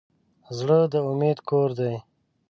زړه 0.57 0.79
د 0.91 0.93
امید 1.09 1.37
کور 1.49 1.69
دی. 1.79 1.93